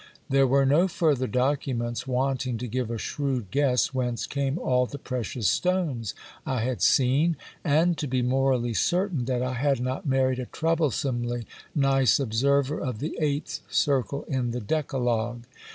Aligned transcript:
There 0.29 0.47
were 0.47 0.65
no 0.65 0.87
further 0.87 1.27
documents 1.27 2.07
wanting 2.07 2.57
to 2.57 2.67
give 2.67 2.89
a 2.89 2.97
shrewd 2.97 3.51
guess 3.51 3.93
whence 3.93 4.25
came 4.25 4.57
all 4.57 4.87
the 4.87 4.97
precious 4.97 5.47
stones 5.47 6.15
I 6.43 6.61
had 6.63 6.81
seen, 6.81 7.37
and 7.63 7.95
to 7.99 8.07
be 8.07 8.23
morally 8.23 8.73
certain 8.73 9.25
that 9.25 9.43
I 9.43 9.53
had 9.53 9.79
not 9.79 10.07
married 10.07 10.39
a 10.39 10.47
troublesomely 10.47 11.45
nice 11.75 12.19
observer 12.19 12.79
of 12.79 12.97
the 12.97 13.15
eighth 13.21 13.59
article 13.87 14.23
in 14.23 14.49
the 14.49 14.59
decalogue. 14.59 15.43